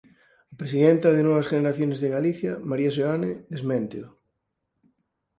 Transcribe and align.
A 0.53 0.55
presidenta 0.61 1.07
de 1.13 1.21
Nuevas 1.21 1.47
Generaciones 1.53 1.99
de 2.03 2.09
Galicia, 2.15 2.51
María 2.71 2.91
Seoane, 2.95 3.31
desménteo 3.53 4.07